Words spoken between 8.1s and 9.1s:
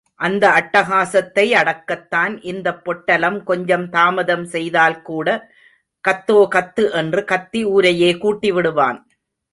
கூட்டிவிடுவான்.